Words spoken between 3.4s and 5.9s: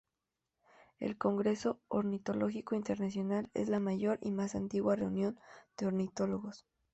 es la mayor y más antigua reunión de